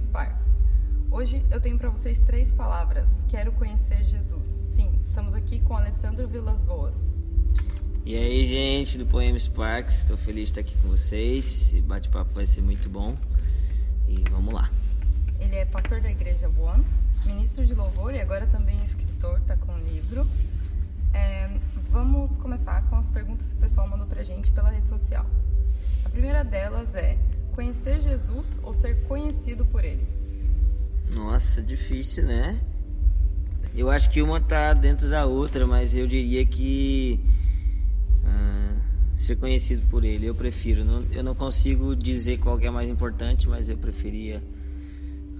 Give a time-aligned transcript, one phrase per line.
[0.00, 0.46] Sparks.
[1.10, 3.24] Hoje eu tenho para vocês três palavras.
[3.28, 4.46] Quero conhecer Jesus.
[4.46, 7.12] Sim, estamos aqui com Alessandro Vilas Boas.
[8.04, 11.44] E aí, gente do Poema Sparks, estou feliz de estar aqui com vocês.
[11.46, 13.16] Esse bate-papo vai ser muito bom.
[14.06, 14.70] E vamos lá.
[15.40, 16.84] Ele é pastor da Igreja One,
[17.24, 20.26] ministro de louvor e agora também escritor, está com um livro.
[21.12, 21.48] É,
[21.90, 25.24] vamos começar com as perguntas que o pessoal mandou pra gente pela rede social.
[26.04, 27.16] A primeira delas é:
[27.54, 30.06] conhecer Jesus ou ser conhecido por ele?
[31.12, 32.60] Nossa, difícil, né?
[33.76, 37.18] Eu acho que uma tá dentro da outra, mas eu diria que
[38.24, 38.76] ah,
[39.16, 40.84] ser conhecido por ele, eu prefiro.
[40.84, 44.42] Não, eu não consigo dizer qual é mais importante, mas eu preferia.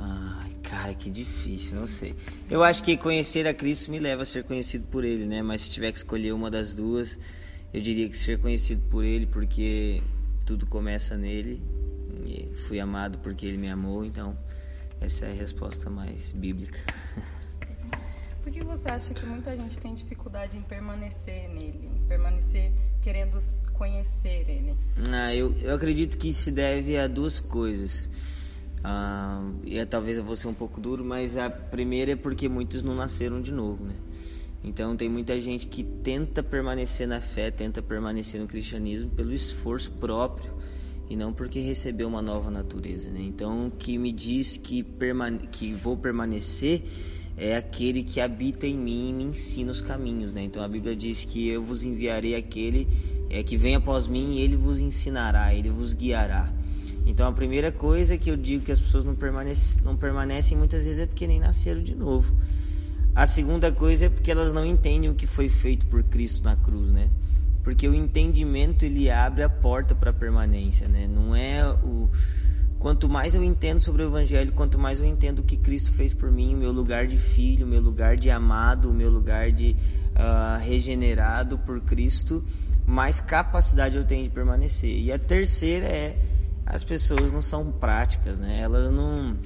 [0.00, 2.14] Ai, cara, que difícil, não sei.
[2.50, 5.42] Eu acho que conhecer a Cristo me leva a ser conhecido por ele, né?
[5.42, 7.18] Mas se tiver que escolher uma das duas,
[7.72, 10.02] eu diria que ser conhecido por ele, porque
[10.44, 11.62] tudo começa nele.
[12.26, 14.36] E fui amado porque ele me amou, então
[15.00, 16.78] essa é a resposta mais bíblica.
[18.42, 23.38] Por que você acha que muita gente tem dificuldade em permanecer nele, em permanecer querendo
[23.72, 24.76] conhecer ele?
[25.10, 28.08] Ah, eu, eu acredito que se deve a duas coisas.
[28.82, 32.46] Ah, e é, talvez eu vou ser um pouco duro, mas a primeira é porque
[32.46, 33.94] muitos não nasceram de novo, né?
[34.62, 39.90] Então tem muita gente que tenta permanecer na fé, tenta permanecer no cristianismo pelo esforço
[39.92, 40.52] próprio
[41.08, 43.20] e não porque recebeu uma nova natureza, né?
[43.22, 46.82] Então, o que me diz que, permane que vou permanecer
[47.36, 50.42] é aquele que habita em mim e me ensina os caminhos, né?
[50.42, 52.86] Então, a Bíblia diz que eu vos enviarei aquele
[53.28, 56.52] é, que vem após mim e ele vos ensinará, ele vos guiará.
[57.06, 60.84] Então, a primeira coisa que eu digo que as pessoas não permanecem, não permanecem muitas
[60.84, 62.34] vezes é porque nem nasceram de novo.
[63.14, 66.56] A segunda coisa é porque elas não entendem o que foi feito por Cristo na
[66.56, 67.08] cruz, né?
[67.64, 71.08] Porque o entendimento ele abre a porta para a permanência, né?
[71.08, 72.10] Não é o
[72.78, 76.12] quanto mais eu entendo sobre o evangelho, quanto mais eu entendo o que Cristo fez
[76.12, 79.50] por mim, o meu lugar de filho, o meu lugar de amado, o meu lugar
[79.50, 79.74] de
[80.10, 82.44] uh, regenerado por Cristo,
[82.86, 84.98] mais capacidade eu tenho de permanecer.
[85.00, 86.18] E a terceira é
[86.66, 88.60] as pessoas não são práticas, né?
[88.60, 89.38] Elas não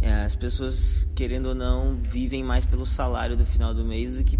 [0.00, 4.24] é, as pessoas querendo ou não vivem mais pelo salário do final do mês do
[4.24, 4.38] que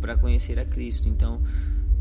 [0.00, 1.08] para conhecer a Cristo.
[1.08, 1.40] Então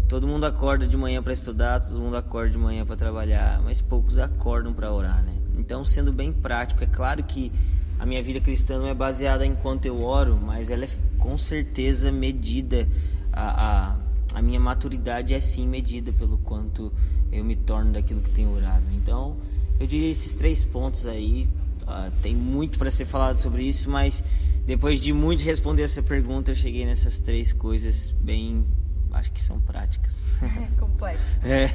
[0.10, 3.80] Todo mundo acorda de manhã para estudar, todo mundo acorda de manhã para trabalhar, mas
[3.80, 5.36] poucos acordam para orar, né?
[5.56, 7.52] Então, sendo bem prático, é claro que
[8.00, 10.90] a minha vida cristã não é baseada em quanto eu oro, mas ela é
[11.20, 12.88] com certeza medida,
[13.32, 16.92] a, a, a minha maturidade é sim medida pelo quanto
[17.32, 18.86] eu me torno daquilo que tenho orado.
[18.96, 19.38] Então,
[19.80, 21.48] eu diria esses três pontos aí,
[21.84, 24.24] uh, tem muito para ser falado sobre isso, mas
[24.66, 28.66] depois de muito responder essa pergunta, eu cheguei nessas três coisas bem
[29.12, 30.16] acho que são práticas.
[30.42, 31.40] É complexo.
[31.44, 31.68] É.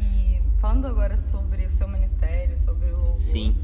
[0.00, 3.18] E falando agora sobre o seu ministério, sobre o louvor.
[3.18, 3.56] Sim.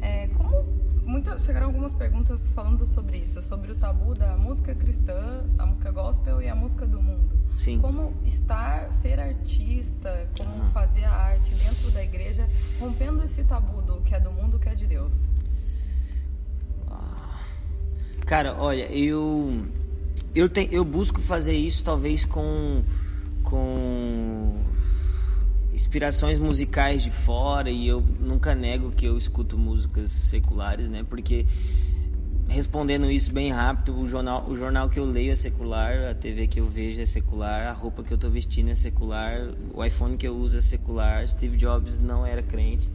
[0.00, 0.64] É, como
[1.04, 5.90] muitas chegaram algumas perguntas falando sobre isso, sobre o tabu da música cristã, a música
[5.90, 7.36] gospel e a música do mundo.
[7.58, 7.80] Sim.
[7.80, 10.70] Como estar, ser artista, como uhum.
[10.70, 14.68] fazer a arte dentro da igreja, rompendo esse tabu do que é do mundo, que
[14.68, 15.28] é de Deus.
[16.88, 17.40] Ah.
[18.24, 19.66] Cara, olha, eu
[20.34, 22.82] eu, eu busco fazer isso talvez com,
[23.42, 24.62] com
[25.72, 31.04] inspirações musicais de fora e eu nunca nego que eu escuto músicas seculares, né?
[31.08, 31.46] Porque
[32.48, 36.46] respondendo isso bem rápido, o jornal, o jornal que eu leio é secular, a TV
[36.46, 40.16] que eu vejo é secular, a roupa que eu estou vestindo é secular, o iPhone
[40.16, 41.28] que eu uso é secular.
[41.28, 42.88] Steve Jobs não era crente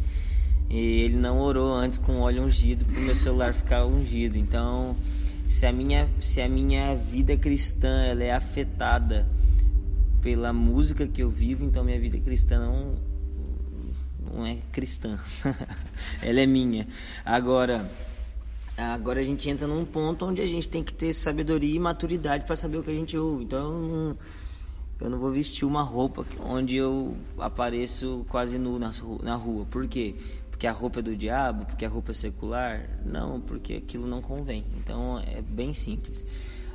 [0.70, 4.38] e ele não orou antes com óleo ungido para o meu celular ficar ungido.
[4.38, 4.96] Então
[5.48, 9.28] se a minha, se a minha vida cristã ela é afetada
[10.22, 12.96] pela música que eu vivo, então minha vida cristã não,
[14.34, 15.20] não é cristã.
[16.22, 16.88] ela é minha.
[17.26, 17.90] Agora,
[18.78, 22.46] agora a gente entra num ponto onde a gente tem que ter sabedoria e maturidade
[22.46, 23.44] para saber o que a gente ouve.
[23.44, 24.18] Então,
[25.02, 29.66] eu não, vou vestir uma roupa onde eu apareço quase nu na rua.
[29.70, 30.16] Por quê?
[30.64, 32.90] Porque a roupa é do diabo, porque a roupa é secular.
[33.06, 34.64] Não, porque aquilo não convém.
[34.78, 36.26] Então é bem simples.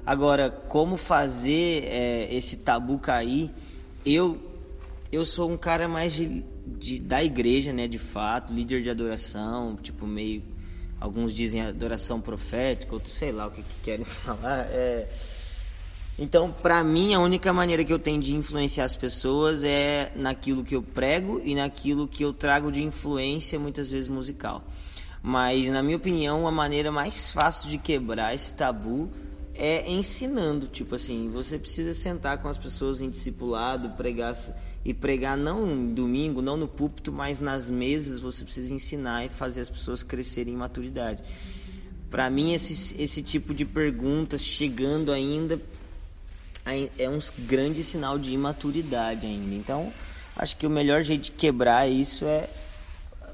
[0.05, 3.51] Agora, como fazer é, esse tabu cair?
[4.05, 4.39] Eu
[5.11, 9.75] eu sou um cara mais de, de, da igreja, né, de fato, líder de adoração,
[9.77, 10.43] tipo meio
[11.01, 14.67] alguns dizem adoração profética, outros sei lá o que, que querem falar.
[14.71, 15.09] É,
[16.19, 20.65] então, para mim, a única maneira que eu tenho de influenciar as pessoas é naquilo
[20.65, 24.65] que eu prego e naquilo que eu trago de influência, muitas vezes musical.
[25.23, 29.09] Mas, na minha opinião, a maneira mais fácil de quebrar esse tabu
[29.55, 30.67] é ensinando.
[30.67, 34.37] Tipo assim, você precisa sentar com as pessoas em discipulado, pregar,
[34.85, 39.61] e pregar não domingo, não no púlpito, mas nas mesas você precisa ensinar e fazer
[39.61, 41.23] as pessoas crescerem em maturidade.
[42.11, 45.61] Para mim, esse, esse tipo de perguntas chegando ainda
[46.99, 49.55] é um grande sinal de imaturidade ainda.
[49.55, 49.93] Então,
[50.37, 52.49] acho que o melhor jeito de quebrar isso é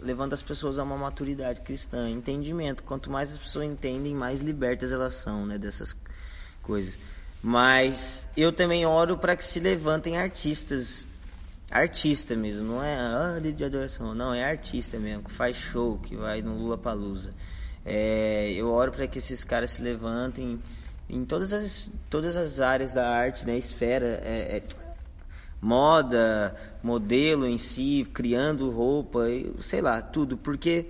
[0.01, 2.83] levando as pessoas a uma maturidade cristã, entendimento.
[2.83, 5.97] Quanto mais as pessoas entendem, mais libertas elas são, né, dessas
[6.63, 6.95] coisas.
[7.43, 11.07] Mas eu também oro para que se levantem artistas,
[11.71, 16.17] artista mesmo, não é ah, de adoração, não, é artista mesmo, que faz show, que
[16.17, 17.33] vai no Lula Palusa.
[17.85, 20.59] É, eu oro para que esses caras se levantem
[21.09, 24.63] em todas as, todas as áreas da arte, né, esfera, é, é,
[25.61, 29.21] moda, modelo em si, criando roupa,
[29.61, 30.87] sei lá, tudo, porque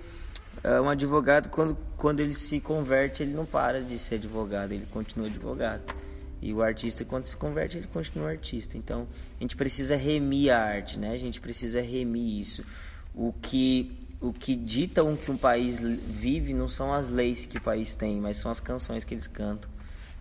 [0.63, 4.85] uh, um advogado quando quando ele se converte ele não para de ser advogado, ele
[4.87, 5.81] continua advogado.
[6.41, 8.77] E o artista quando se converte ele continua artista.
[8.77, 9.07] Então
[9.39, 11.11] a gente precisa remir a arte, né?
[11.11, 12.63] A gente precisa remir isso.
[13.13, 17.57] O que o que dita um que um país vive não são as leis que
[17.57, 19.69] o país tem, mas são as canções que eles cantam,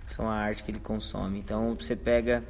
[0.06, 1.38] são a arte que ele consome.
[1.38, 2.42] Então você pega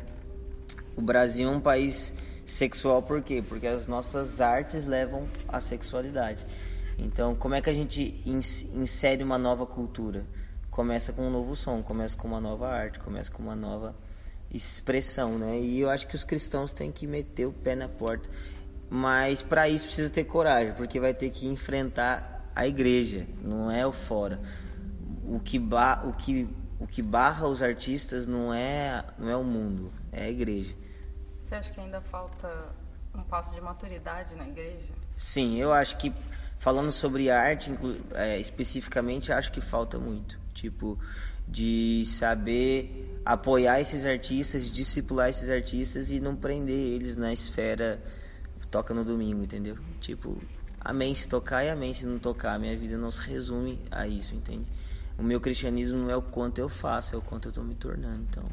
[0.97, 2.15] o Brasil é um país
[2.45, 3.43] sexual por quê?
[3.47, 6.47] Porque as nossas artes levam à sexualidade.
[6.97, 10.25] Então, como é que a gente insere uma nova cultura?
[10.71, 13.95] Começa com um novo som, começa com uma nova arte, começa com uma nova
[14.53, 15.59] expressão, né?
[15.59, 18.29] E eu acho que os cristãos têm que meter o pé na porta,
[18.89, 23.85] mas para isso precisa ter coragem, porque vai ter que enfrentar a igreja, não é
[23.85, 24.41] o fora.
[25.27, 26.49] O que, ba o que,
[26.85, 30.75] o que barra os artistas não é, não é o mundo, é a igreja.
[31.41, 32.47] Você acha que ainda falta
[33.15, 34.93] um passo de maturidade na igreja?
[35.17, 36.13] Sim, eu acho que
[36.59, 37.73] falando sobre arte
[38.13, 40.39] é, especificamente, acho que falta muito.
[40.53, 40.99] Tipo,
[41.49, 47.99] de saber apoiar esses artistas, discipular esses artistas e não prender eles na esfera
[48.71, 49.79] toca no domingo, entendeu?
[50.01, 50.37] Tipo,
[50.81, 52.59] amém se tocar e amém se não tocar.
[52.59, 54.67] Minha vida não se resume a isso, entende?
[55.19, 57.75] O meu cristianismo não é o quanto eu faço, é o quanto eu estou me
[57.75, 58.23] tornando.
[58.23, 58.45] Então,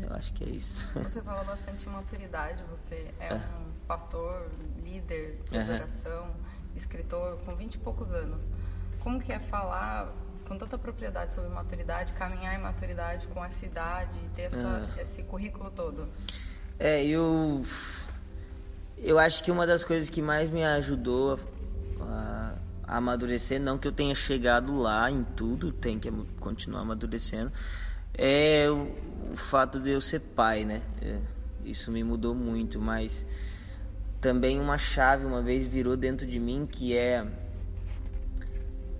[0.00, 0.86] eu acho que é isso.
[0.94, 4.48] Você fala bastante em maturidade, você é, um pastor,
[4.82, 5.62] líder de uhum.
[5.62, 6.30] adoração,
[6.74, 8.50] escritor com 20 e poucos anos.
[9.00, 10.12] Como que é falar
[10.46, 15.00] com tanta propriedade sobre maturidade, caminhar em maturidade com essa idade, ter essa, uhum.
[15.00, 16.08] esse currículo todo?
[16.78, 17.64] É, eu
[19.02, 21.38] eu acho que uma das coisas que mais me ajudou
[22.00, 22.39] a, a
[22.90, 26.10] amadurecer, não que eu tenha chegado lá em tudo, tem que
[26.40, 27.52] continuar amadurecendo,
[28.12, 30.82] é o, o fato de eu ser pai, né?
[31.00, 31.18] É,
[31.64, 33.24] isso me mudou muito, mas
[34.20, 37.24] também uma chave uma vez virou dentro de mim que é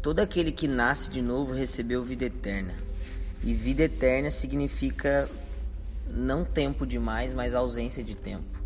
[0.00, 2.74] todo aquele que nasce de novo recebeu vida eterna.
[3.42, 5.28] E vida eterna significa
[6.12, 8.60] não tempo demais, mas ausência de tempo.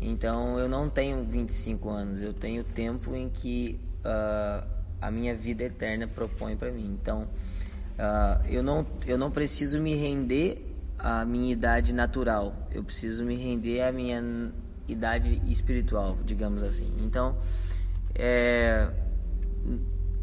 [0.00, 4.66] Então eu não tenho 25 anos, eu tenho tempo em que uh,
[5.00, 6.96] a minha vida eterna propõe para mim.
[7.00, 7.28] Então
[7.96, 10.62] Uh, eu, não, eu não preciso me render
[10.98, 14.52] à minha idade natural, eu preciso me render à minha
[14.86, 16.94] idade espiritual, digamos assim.
[17.00, 17.38] Então,
[18.14, 18.86] é,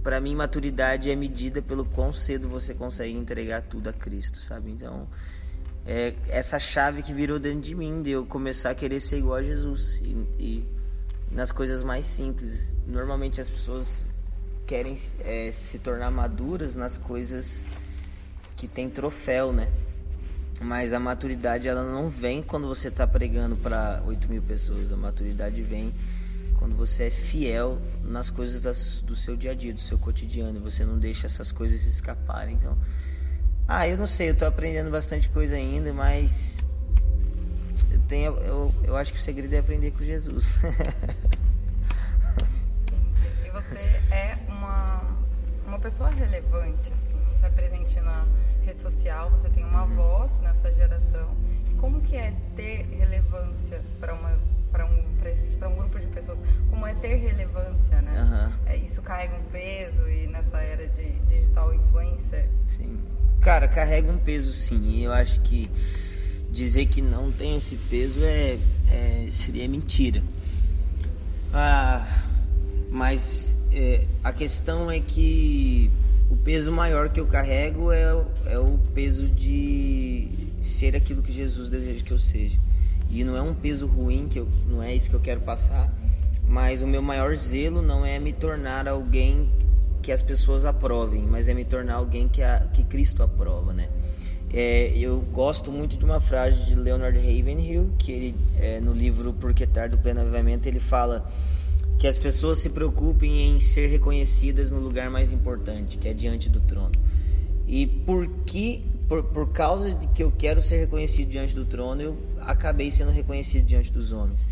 [0.03, 4.69] para mim, maturidade é medida pelo quão cedo você consegue entregar tudo a Cristo, sabe?
[4.69, 5.07] Então,
[5.83, 9.37] é essa chave que virou dentro de mim, de eu começar a querer ser igual
[9.37, 9.99] a Jesus.
[10.03, 10.65] E, e
[11.33, 12.75] nas coisas mais simples.
[12.87, 14.07] Normalmente as pessoas
[14.65, 17.65] querem é, se tornar maduras nas coisas
[18.55, 19.69] que tem troféu, né?
[20.61, 24.91] Mas a maturidade ela não vem quando você está pregando para 8 mil pessoas.
[24.93, 25.93] A maturidade vem
[26.57, 30.59] quando você é fiel nas coisas das, do seu dia a dia, do seu cotidiano.
[30.61, 32.55] Você não deixa essas coisas escaparem.
[32.55, 32.77] Então,
[33.67, 36.55] ah, eu não sei, eu estou aprendendo bastante coisa ainda, mas
[38.07, 40.48] tenho, eu, eu acho que o segredo é aprender com Jesus.
[43.45, 43.77] e você
[44.12, 45.13] é uma
[45.83, 48.25] pessoa relevante, assim, você é presente na
[48.65, 49.95] rede social, você tem uma uhum.
[49.98, 51.36] voz nessa geração.
[51.77, 54.39] Como que é ter relevância para uma
[54.72, 55.03] para um
[55.60, 56.41] para um grupo de pessoas?
[56.69, 58.22] Como é ter relevância, né?
[58.22, 58.72] Uhum.
[58.72, 62.48] É, isso carrega um peso e nessa era de digital influencer.
[62.65, 63.03] Sim,
[63.41, 65.01] cara, carrega um peso sim.
[65.01, 65.69] Eu acho que
[66.53, 68.57] dizer que não tem esse peso é,
[68.91, 70.24] é seria mentira.
[71.51, 72.07] Ah,
[72.89, 75.89] mas é, a questão é que
[76.29, 78.03] o peso maior que eu carrego é,
[78.45, 80.29] é o peso de
[80.62, 82.60] ser aquilo que Jesus deseja que eu seja.
[83.10, 85.91] E não é um peso ruim, que eu, não é isso que eu quero passar,
[86.48, 89.50] mas o meu maior zelo não é me tornar alguém
[90.01, 93.89] que as pessoas aprovem, mas é me tornar alguém que, a, que Cristo aprova, né?
[94.53, 99.33] É, eu gosto muito de uma frase de Leonard Ravenhill, que ele, é, no livro
[99.33, 101.27] Porque Tarde do Pleno Avivamento, ele fala
[101.98, 106.50] que as pessoas se preocupem em ser reconhecidas no lugar mais importante, que é diante
[106.50, 106.91] do trono.
[107.67, 112.01] E por que, por, por causa de que eu quero ser reconhecido diante do trono,
[112.03, 114.45] eu acabei sendo reconhecido diante dos homens.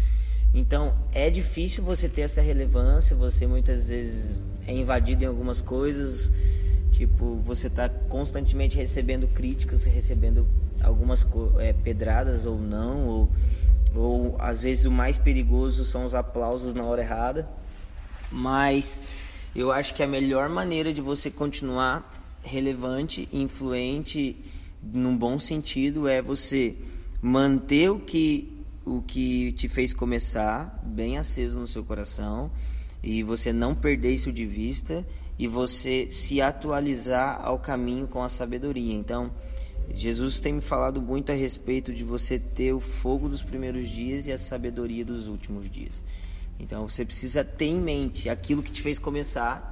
[0.52, 6.32] Então, é difícil você ter essa relevância, você muitas vezes é invadido em algumas coisas,
[7.02, 10.46] tipo, você está constantemente recebendo críticas, recebendo
[10.84, 11.26] algumas
[11.58, 13.32] é, pedradas ou não, ou,
[13.96, 17.50] ou às vezes o mais perigoso são os aplausos na hora errada.
[18.32, 24.40] Mas eu acho que a melhor maneira de você continuar relevante, influente,
[24.82, 26.76] num bom sentido, é você
[27.20, 28.48] manter o que
[28.84, 32.52] o que te fez começar bem aceso no seu coração
[33.04, 35.06] e você não perder isso de vista
[35.38, 38.94] e você se atualizar ao caminho com a sabedoria.
[38.94, 39.32] Então,
[39.94, 44.28] Jesus tem me falado muito a respeito de você ter o fogo dos primeiros dias
[44.28, 46.02] e a sabedoria dos últimos dias.
[46.60, 49.70] Então, você precisa ter em mente aquilo que te fez começar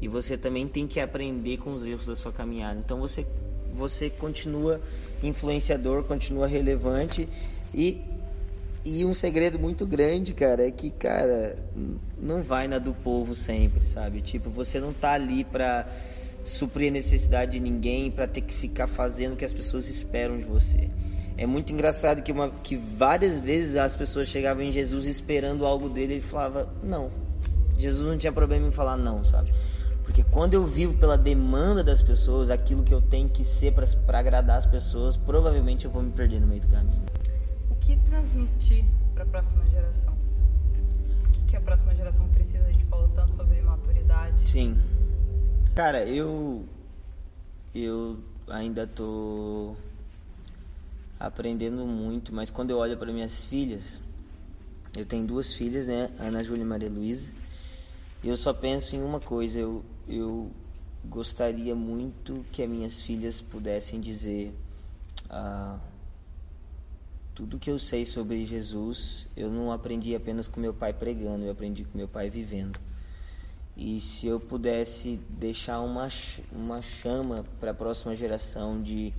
[0.00, 2.78] e você também tem que aprender com os erros da sua caminhada.
[2.78, 3.26] Então, você
[3.72, 4.80] você continua
[5.22, 7.28] influenciador, continua relevante
[7.74, 8.00] e
[8.84, 11.56] e um segredo muito grande, cara, é que, cara,
[12.20, 14.20] não vai na do povo sempre, sabe?
[14.20, 15.86] Tipo, você não tá ali pra
[16.42, 20.36] suprir a necessidade de ninguém, para ter que ficar fazendo o que as pessoas esperam
[20.36, 20.90] de você.
[21.36, 25.88] É muito engraçado que, uma, que várias vezes as pessoas chegavam em Jesus esperando algo
[25.88, 27.10] dele e ele falava não.
[27.78, 29.52] Jesus não tinha problema em falar não, sabe?
[30.04, 34.18] Porque quando eu vivo pela demanda das pessoas, aquilo que eu tenho que ser para
[34.18, 37.02] agradar as pessoas, provavelmente eu vou me perder no meio do caminho
[37.82, 38.84] que transmitir
[39.14, 40.12] para a próxima geração?
[41.42, 42.64] O que a próxima geração precisa?
[42.64, 44.48] A gente falou tanto sobre maturidade.
[44.48, 44.80] Sim.
[45.74, 46.64] Cara, eu
[47.74, 49.74] eu ainda tô
[51.18, 54.00] aprendendo muito, mas quando eu olho para minhas filhas,
[54.96, 57.32] eu tenho duas filhas, né, Ana Júlia e Maria Luísa,
[58.22, 60.50] e eu só penso em uma coisa, eu eu
[61.04, 64.54] gostaria muito que as minhas filhas pudessem dizer
[65.30, 65.78] ah,
[67.34, 71.52] tudo que eu sei sobre Jesus, eu não aprendi apenas com meu pai pregando, eu
[71.52, 72.78] aprendi com meu pai vivendo.
[73.76, 76.08] E se eu pudesse deixar uma,
[76.52, 79.14] uma chama para a próxima geração de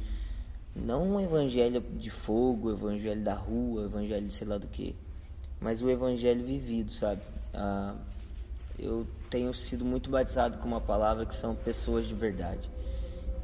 [0.76, 4.96] não um evangelho de fogo, evangelho da rua, evangelho de sei lá do que,
[5.60, 7.22] mas o evangelho vivido, sabe?
[7.54, 7.96] Ah,
[8.78, 12.70] eu tenho sido muito batizado com uma palavra que são pessoas de verdade.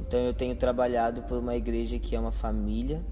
[0.00, 3.02] Então eu tenho trabalhado por uma igreja que é uma família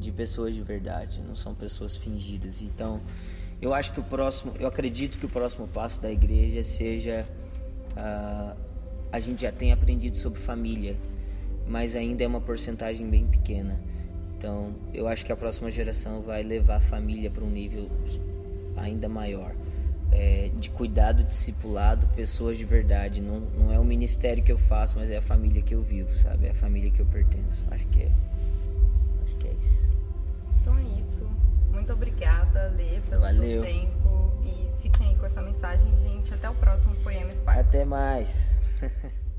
[0.00, 2.62] de pessoas de verdade, não são pessoas fingidas.
[2.62, 3.00] Então,
[3.60, 7.26] eu acho que o próximo, eu acredito que o próximo passo da igreja seja
[7.92, 8.56] uh,
[9.12, 10.96] a gente já tem aprendido sobre família,
[11.66, 13.80] mas ainda é uma porcentagem bem pequena.
[14.36, 17.90] Então, eu acho que a próxima geração vai levar a família para um nível
[18.76, 19.54] ainda maior.
[20.12, 23.20] É, de cuidado, discipulado, pessoas de verdade.
[23.20, 26.16] Não, não é o ministério que eu faço, mas é a família que eu vivo,
[26.16, 26.46] sabe?
[26.46, 27.64] É a família que eu pertenço.
[27.70, 28.10] Acho que é.
[31.80, 33.62] Muito obrigada, Lê, pelo Valeu.
[33.62, 34.38] seu tempo.
[34.44, 36.32] E fiquem aí com essa mensagem, gente.
[36.34, 37.66] Até o próximo Poema Sparks.
[37.66, 38.58] Até mais.